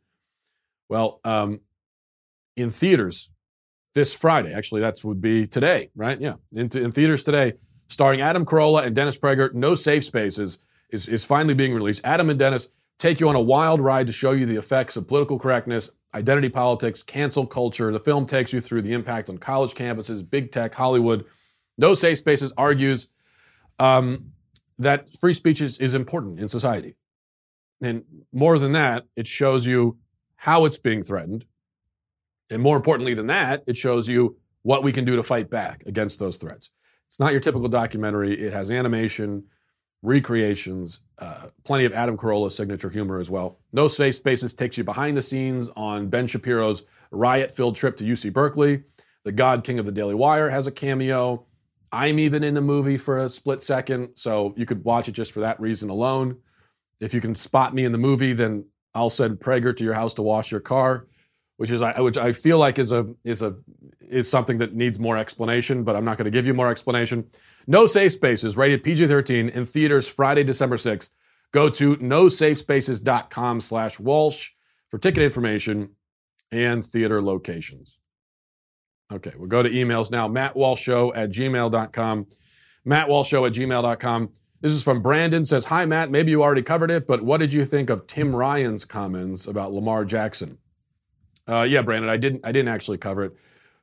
[0.87, 1.59] Well, um,
[2.55, 3.29] in theaters
[3.93, 6.19] this Friday, actually, that would be today, right?
[6.19, 7.53] Yeah, in, in theaters today,
[7.89, 9.53] starring Adam Carolla and Dennis Prager.
[9.53, 12.01] No Safe Spaces is, is finally being released.
[12.03, 12.67] Adam and Dennis
[12.99, 16.49] take you on a wild ride to show you the effects of political correctness, identity
[16.49, 17.91] politics, cancel culture.
[17.91, 21.25] The film takes you through the impact on college campuses, big tech, Hollywood.
[21.77, 23.07] No Safe Spaces argues
[23.79, 24.31] um,
[24.79, 26.95] that free speech is, is important in society.
[27.81, 29.97] And more than that, it shows you
[30.35, 31.45] how it's being threatened.
[32.49, 35.83] And more importantly than that, it shows you what we can do to fight back
[35.85, 36.69] against those threats.
[37.07, 38.39] It's not your typical documentary.
[38.39, 39.45] It has animation,
[40.03, 43.57] recreations, uh, plenty of Adam Carolla's signature humor as well.
[43.71, 48.03] No Safe Spaces takes you behind the scenes on Ben Shapiro's riot filled trip to
[48.03, 48.83] UC Berkeley.
[49.23, 51.45] The God King of the Daily Wire has a cameo.
[51.91, 55.31] I'm even in the movie for a split second, so you could watch it just
[55.31, 56.37] for that reason alone.
[56.99, 60.13] If you can spot me in the movie, then I'll send Prager to your house
[60.15, 61.07] to wash your car,
[61.63, 63.55] which is I, which I feel like is a is a
[64.01, 67.25] is something that needs more explanation, but I'm not going to give you more explanation.
[67.67, 71.11] No Safe Spaces, rated PG-13 in theaters Friday, December 6th.
[71.53, 74.49] Go to nosafespaces.com slash Walsh
[74.89, 75.91] for ticket information
[76.51, 77.97] and theater locations.
[79.09, 80.27] Okay, we'll go to emails now.
[80.27, 82.27] Matt Walsh Show at gmail.com.
[82.83, 84.29] Matt Walsh Show at gmail.com.
[84.59, 85.45] This is from Brandon.
[85.45, 86.11] Says, Hi, Matt.
[86.11, 89.71] Maybe you already covered it, but what did you think of Tim Ryan's comments about
[89.71, 90.57] Lamar Jackson?
[91.47, 93.33] Uh, yeah, Brandon, I didn't I didn't actually cover it.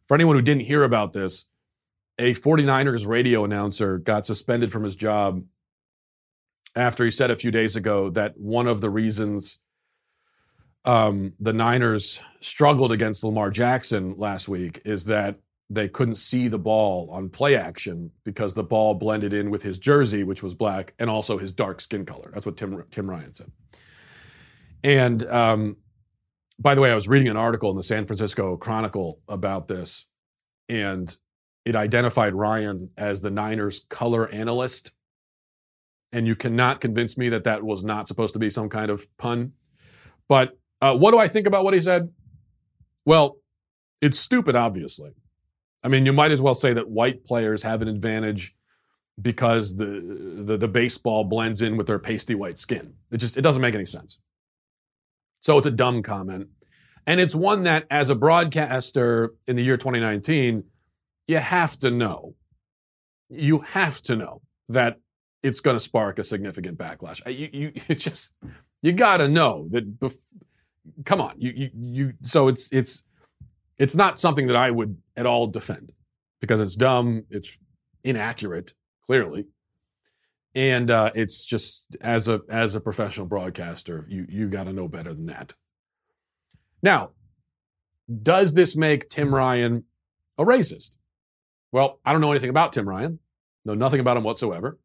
[0.07, 1.45] For anyone who didn't hear about this,
[2.19, 5.45] a 49ers radio announcer got suspended from his job
[6.77, 9.59] after he said a few days ago that one of the reasons
[10.85, 15.37] um, the Niners struggled against Lamar Jackson last week is that
[15.69, 19.79] they couldn't see the ball on play action because the ball blended in with his
[19.79, 22.31] jersey, which was black, and also his dark skin color.
[22.33, 23.53] That's what Tim Tim Ryan said.
[24.83, 25.77] And um,
[26.61, 30.07] by the way, I was reading an article in the San Francisco Chronicle about this,
[30.69, 31.17] and
[31.65, 34.93] it identified Ryan as the Niners color analyst.
[36.13, 39.07] And you cannot convince me that that was not supposed to be some kind of
[39.17, 39.53] pun.
[40.29, 42.11] But uh, what do I think about what he said?
[43.07, 43.39] Well,
[44.01, 45.13] it's stupid, obviously.
[45.83, 48.55] I mean, you might as well say that white players have an advantage
[49.21, 52.95] because the, the, the baseball blends in with their pasty white skin.
[53.11, 54.19] It just it doesn't make any sense.
[55.41, 56.49] So it's a dumb comment.
[57.07, 60.65] And it's one that, as a broadcaster in the year 2019,
[61.27, 62.35] you have to know.
[63.29, 65.01] You have to know that
[65.43, 67.25] it's going to spark a significant backlash.
[67.27, 68.33] Uh, you, you, you just,
[68.83, 69.99] you got to know that.
[69.99, 70.25] Bef-
[71.05, 72.13] come on, you, you, you.
[72.23, 73.03] So it's, it's,
[73.79, 75.93] it's not something that I would at all defend
[76.41, 77.57] because it's dumb, it's
[78.05, 78.75] inaccurate,
[79.07, 79.47] clearly,
[80.55, 84.89] and uh, it's just as a as a professional broadcaster, you you got to know
[84.89, 85.55] better than that.
[86.83, 87.11] Now,
[88.23, 89.85] does this make Tim Ryan
[90.39, 90.97] a racist?
[91.73, 93.21] Well, I don't know anything about Tim Ryan.
[93.65, 94.79] Know nothing about him whatsoever.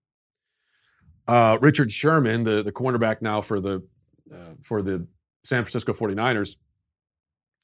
[1.27, 3.83] Uh, Richard Sherman, the the cornerback now for the
[4.31, 5.07] uh, for the
[5.43, 6.57] San Francisco 49ers,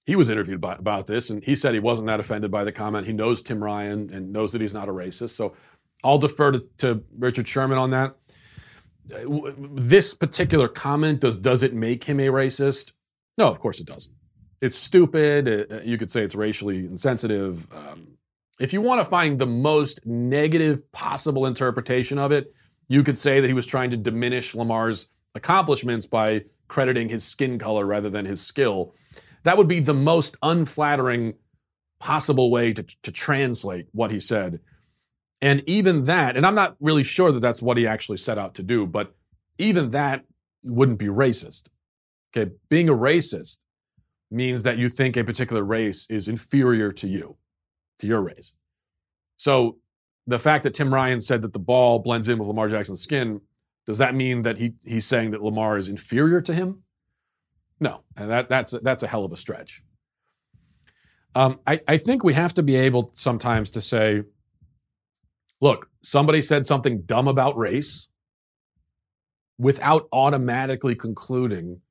[0.06, 2.72] he was interviewed by, about this, and he said he wasn't that offended by the
[2.72, 3.06] comment.
[3.06, 5.32] He knows Tim Ryan and knows that he's not a racist.
[5.32, 5.54] So
[6.04, 8.16] I'll defer to, to Richard Sherman on that.
[9.58, 12.92] This particular comment does does it make him a racist?
[13.38, 14.14] No, of course it doesn't.
[14.62, 15.72] It's stupid.
[15.72, 17.68] Uh, you could say it's racially insensitive.
[17.74, 18.18] Um,
[18.60, 22.54] if you want to find the most negative possible interpretation of it,
[22.88, 27.58] you could say that he was trying to diminish Lamar's accomplishments by crediting his skin
[27.58, 28.94] color rather than his skill.
[29.44, 31.34] That would be the most unflattering
[32.00, 34.60] possible way to, to translate what he said.
[35.42, 38.56] And even that, and I'm not really sure that that's what he actually set out
[38.56, 39.16] to do, but
[39.58, 40.24] even that
[40.64, 41.64] wouldn't be racist.
[42.36, 43.64] Okay, being a racist
[44.30, 47.36] means that you think a particular race is inferior to you,
[48.00, 48.54] to your race.
[49.38, 49.78] So
[50.28, 53.42] the fact that Tim Ryan said that the ball blends in with Lamar Jackson's skin,
[53.86, 56.84] does that mean that he he's saying that Lamar is inferior to him?
[57.80, 59.82] No, and that that's that's a hell of a stretch.
[61.34, 64.24] Um, I, I think we have to be able sometimes to say,
[65.62, 68.08] look, somebody said something dumb about race
[69.58, 71.82] without automatically concluding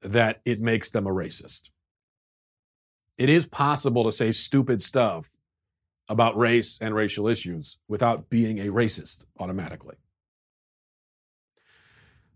[0.00, 1.70] that it makes them a racist.
[3.18, 5.30] It is possible to say stupid stuff
[6.08, 9.96] about race and racial issues without being a racist automatically.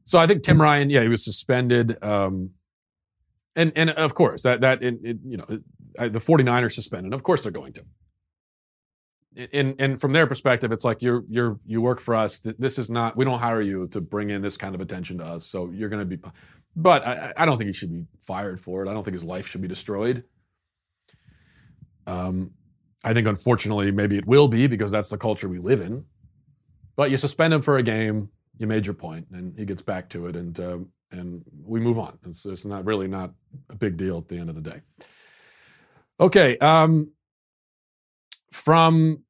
[0.05, 2.03] So I think Tim Ryan, yeah, he was suspended.
[2.03, 2.51] Um,
[3.55, 7.13] and and of course that that you know the 49ers suspended.
[7.13, 7.85] Of course they're going to
[9.53, 12.41] and and from their perspective, it's like you're you're you work for us.
[12.41, 15.25] This is not we don't hire you to bring in this kind of attention to
[15.25, 15.47] us.
[15.47, 16.23] So you're going to be,
[16.77, 18.89] but I, I don't think he should be fired for it.
[18.89, 20.25] I don't think his life should be destroyed.
[22.07, 22.53] Um,
[23.05, 26.05] I think unfortunately maybe it will be because that's the culture we live in.
[26.97, 28.29] But you suspend him for a game.
[28.59, 30.79] You made your point, and he gets back to it, and uh,
[31.11, 32.19] and we move on.
[32.27, 33.33] It's, it's not really not
[33.71, 34.81] a big deal at the end of the day.
[36.21, 36.59] Okay.
[36.59, 37.11] Um,
[38.53, 39.25] from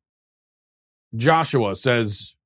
[1.15, 2.37] Joshua says,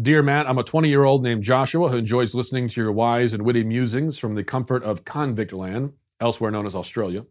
[0.00, 3.32] Dear Matt, I'm a 20 year old named Joshua who enjoys listening to your wise
[3.32, 7.26] and witty musings from the comfort of convict land, elsewhere known as Australia.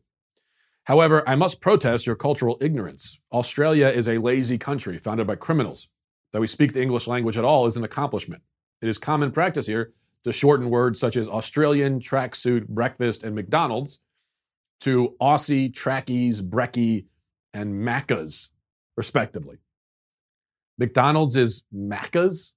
[0.83, 3.19] However, I must protest your cultural ignorance.
[3.31, 5.87] Australia is a lazy country founded by criminals.
[6.31, 8.43] That we speak the English language at all is an accomplishment.
[8.81, 9.93] It is common practice here
[10.25, 13.99] to shorten words such as Australian, tracksuit, breakfast, and McDonald's
[14.81, 17.05] to Aussie, trackies, brekkie,
[17.53, 18.49] and Maccas
[18.99, 19.57] respectively.
[20.77, 22.53] McDonald's is Macca's.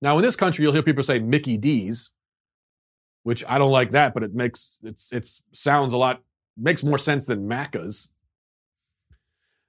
[0.00, 2.10] Now, in this country, you'll hear people say Mickey D's,
[3.24, 6.22] which I don't like that, but it makes it's it sounds a lot
[6.56, 8.08] makes more sense than Macca's.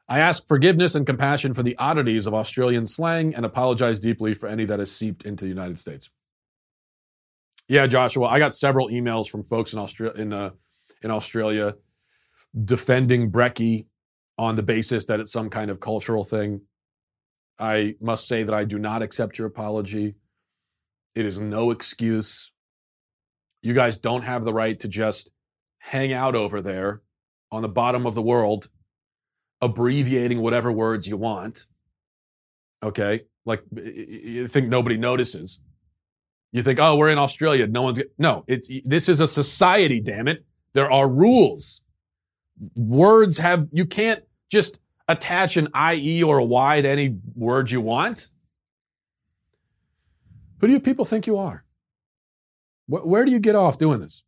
[0.07, 4.47] I ask forgiveness and compassion for the oddities of Australian slang and apologize deeply for
[4.47, 6.07] any that has seeped into the United States.
[7.67, 10.51] Yeah, Joshua, I got several emails from folks in Australia in uh,
[11.01, 11.73] in Australia
[12.63, 13.87] defending brekkie
[14.37, 16.61] on the basis that it's some kind of cultural thing.
[17.59, 20.15] I must say that I do not accept your apology.
[21.15, 22.51] It is no excuse.
[23.63, 25.31] You guys don't have the right to just
[25.79, 27.01] hang out over there
[27.51, 28.69] on the bottom of the world,
[29.61, 31.65] abbreviating whatever words you want.
[32.83, 33.21] Okay?
[33.45, 35.59] Like you think nobody notices.
[36.51, 37.65] You think, oh, we're in Australia.
[37.65, 38.43] No one's no.
[38.47, 39.99] It's this is a society.
[39.99, 40.45] Damn it!
[40.73, 41.81] There are rules.
[42.75, 47.81] Words have you can't just attach an IE or a Y to any word you
[47.81, 48.29] want?
[50.59, 51.63] Who do you people think you are?
[52.87, 54.23] Where do you get off doing this?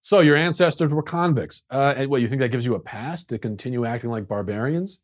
[0.00, 1.62] So your ancestors were convicts.
[1.70, 4.98] Uh, and what, you think that gives you a pass to continue acting like barbarians?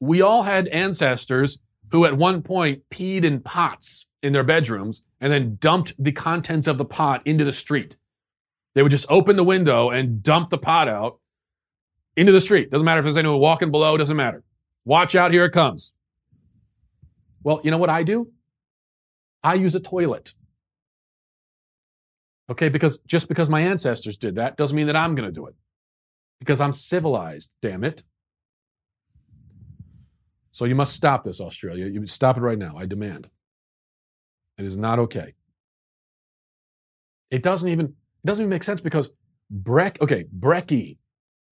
[0.00, 1.58] We all had ancestors
[1.90, 6.66] who at one point peed in pots in their bedrooms and then dumped the contents
[6.66, 7.96] of the pot into the street.
[8.74, 11.20] They would just open the window and dump the pot out
[12.16, 12.70] into the street.
[12.70, 14.42] Doesn't matter if there's anyone walking below, doesn't matter.
[14.84, 15.92] Watch out, here it comes.
[17.42, 18.30] Well, you know what I do?
[19.42, 20.34] I use a toilet.
[22.50, 25.46] Okay, because just because my ancestors did that doesn't mean that I'm going to do
[25.46, 25.54] it.
[26.40, 28.02] Because I'm civilized, damn it.
[30.52, 31.86] So you must stop this, Australia.
[31.86, 32.76] You stop it right now.
[32.76, 33.28] I demand.
[34.58, 35.34] It is not okay.
[37.30, 37.94] It doesn't even
[38.24, 39.10] it doesn't even make sense because
[39.50, 40.96] Breck, okay, Brecky.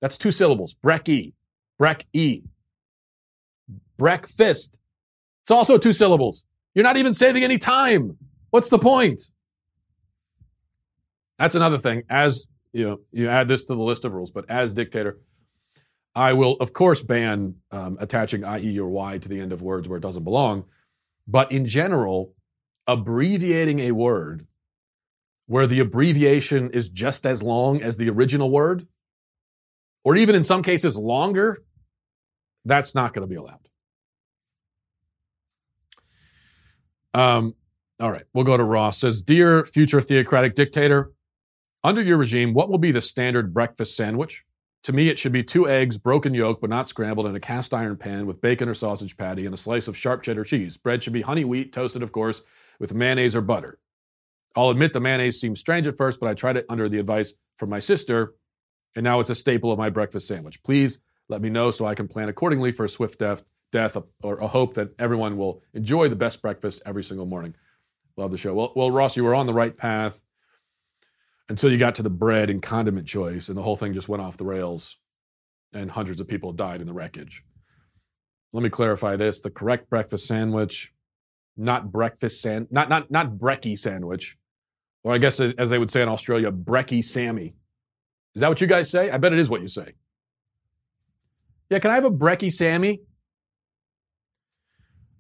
[0.01, 0.75] That's two syllables.
[0.85, 1.35] Brecky.
[1.79, 2.43] Breck E.
[3.99, 4.81] Breakfast.
[5.43, 6.45] It's also two syllables.
[6.75, 8.16] You're not even saving any time.
[8.51, 9.20] What's the point?
[11.39, 12.05] That's another thing.
[12.09, 15.18] As you know, you add this to the list of rules, but as dictator,
[16.14, 19.89] I will, of course, ban um, attaching IE or Y to the end of words
[19.89, 20.64] where it doesn't belong.
[21.27, 22.35] But in general,
[22.87, 24.47] abbreviating a word
[25.53, 28.86] where the abbreviation is just as long as the original word,
[30.03, 31.62] or even in some cases longer,
[32.64, 33.59] that's not going to be allowed.
[37.12, 37.55] Um,
[38.00, 39.00] all right, we'll go to Ross.
[39.00, 41.12] Says, Dear future theocratic dictator,
[41.84, 44.44] under your regime, what will be the standard breakfast sandwich?
[44.84, 47.74] To me, it should be two eggs, broken yolk, but not scrambled, in a cast
[47.74, 50.78] iron pan with bacon or sausage patty and a slice of sharp cheddar cheese.
[50.78, 52.40] Bread should be honey wheat, toasted, of course,
[52.80, 53.78] with mayonnaise or butter.
[54.57, 57.32] I'll admit the mayonnaise seems strange at first, but I tried it under the advice
[57.57, 58.34] from my sister,
[58.94, 60.62] and now it's a staple of my breakfast sandwich.
[60.62, 64.36] Please let me know so I can plan accordingly for a swift death, death or
[64.38, 67.55] a hope that everyone will enjoy the best breakfast every single morning.
[68.16, 68.53] Love the show.
[68.53, 70.22] Well, well, Ross, you were on the right path
[71.48, 74.22] until you got to the bread and condiment choice, and the whole thing just went
[74.22, 74.98] off the rails,
[75.72, 77.42] and hundreds of people died in the wreckage.
[78.53, 80.92] Let me clarify this: the correct breakfast sandwich,
[81.57, 84.36] not breakfast sand, not not not brekkie sandwich,
[85.05, 87.55] or I guess as they would say in Australia, brekkie Sammy.
[88.34, 89.11] Is that what you guys say?
[89.11, 89.92] I bet it is what you say.
[91.70, 93.00] Yeah, can I have a brekkie Sammy?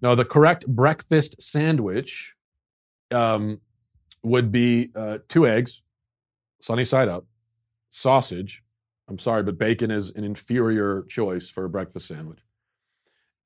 [0.00, 2.34] No, the correct breakfast sandwich
[3.12, 3.60] um,
[4.22, 5.82] would be uh, two eggs,
[6.60, 7.24] sunny side up,
[7.90, 8.62] sausage.
[9.08, 12.40] I'm sorry, but bacon is an inferior choice for a breakfast sandwich.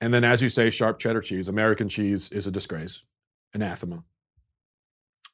[0.01, 1.49] And then, as you say, sharp cheddar cheese.
[1.49, 3.03] American cheese is a disgrace,
[3.55, 4.05] anathema.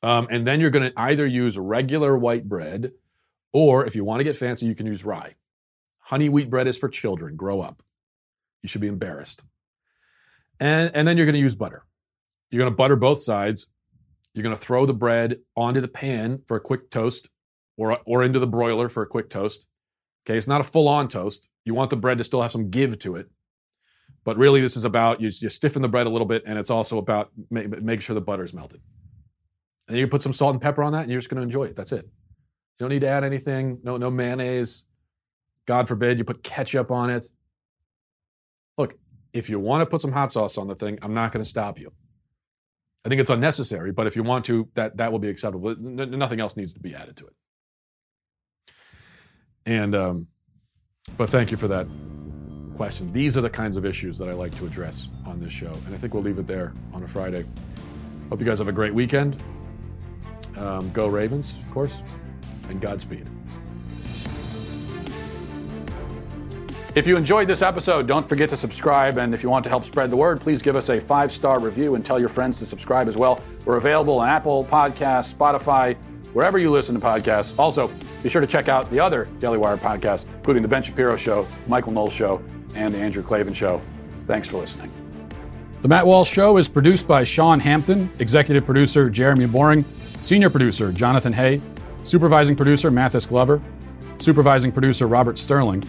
[0.03, 2.93] Um, and then you're going to either use regular white bread,
[3.53, 5.35] or if you want to get fancy, you can use rye.
[5.99, 7.37] Honey wheat bread is for children.
[7.37, 7.83] Grow up.
[8.63, 9.45] You should be embarrassed.
[10.59, 11.85] And, and then you're going to use butter.
[12.51, 13.69] You're going to butter both sides.
[14.35, 17.29] You're going to throw the bread onto the pan for a quick toast
[17.77, 19.67] or, or into the broiler for a quick toast.
[20.25, 21.49] Okay, it's not a full on toast.
[21.65, 23.29] You want the bread to still have some give to it.
[24.25, 26.71] But really, this is about you, you stiffen the bread a little bit, and it's
[26.71, 28.81] also about make, making sure the butter is melted.
[29.93, 31.65] And you put some salt and pepper on that, and you're just going to enjoy
[31.65, 31.77] it.
[31.77, 32.07] That's it.
[32.07, 33.79] You don't need to add anything.
[33.83, 34.85] No, no mayonnaise.
[35.67, 37.29] God forbid you put ketchup on it.
[38.79, 38.95] Look,
[39.35, 41.49] if you want to put some hot sauce on the thing, I'm not going to
[41.49, 41.93] stop you.
[43.05, 45.69] I think it's unnecessary, but if you want to, that that will be acceptable.
[45.69, 47.35] N- nothing else needs to be added to it.
[49.67, 50.27] And um,
[51.19, 51.87] but thank you for that
[52.77, 53.13] question.
[53.13, 55.95] These are the kinds of issues that I like to address on this show, and
[55.95, 57.45] I think we'll leave it there on a Friday.
[58.31, 59.37] Hope you guys have a great weekend.
[60.57, 62.03] Um, go Ravens, of course,
[62.69, 63.27] and Godspeed.
[66.95, 69.17] If you enjoyed this episode, don't forget to subscribe.
[69.17, 71.59] And if you want to help spread the word, please give us a five star
[71.59, 73.43] review and tell your friends to subscribe as well.
[73.65, 75.97] We're available on Apple Podcasts, Spotify,
[76.35, 77.59] wherever you listen to podcasts.
[77.59, 77.91] Also,
[78.23, 81.47] be sure to check out the other Daily Wire podcasts, including The Ben Shapiro Show,
[81.67, 82.43] Michael Knowles Show,
[82.75, 83.81] and The Andrew Klavan Show.
[84.27, 84.91] Thanks for listening.
[85.81, 89.83] The Matt Walsh Show is produced by Sean Hampton, executive producer Jeremy Boring,
[90.23, 91.61] senior producer Jonathan Hay,
[92.05, 93.61] supervising producer Mathis Glover,
[94.19, 95.85] supervising producer Robert Sterling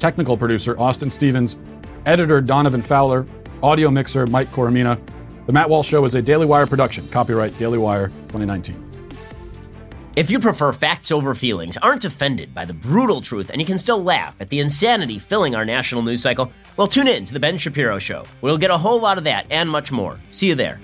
[0.00, 1.56] technical producer Austin Stevens,
[2.06, 3.26] editor Donovan Fowler,
[3.62, 4.98] audio mixer Mike Coromina.
[5.46, 7.06] The Matt Walsh Show is a Daily Wire production.
[7.08, 8.86] Copyright Daily Wire 2019.
[10.16, 13.78] If you prefer facts over feelings, aren't offended by the brutal truth, and you can
[13.78, 17.40] still laugh at the insanity filling our national news cycle, well, tune in to The
[17.40, 18.24] Ben Shapiro Show.
[18.40, 20.18] We'll get a whole lot of that and much more.
[20.30, 20.80] See you there.